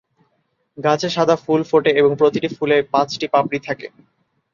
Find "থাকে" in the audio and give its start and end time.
3.67-3.87